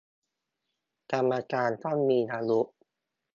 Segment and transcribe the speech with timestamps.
[1.11, 2.59] กรรมการต้องมีอายุ